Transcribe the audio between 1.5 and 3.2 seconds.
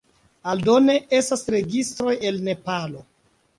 registroj el Nepalo.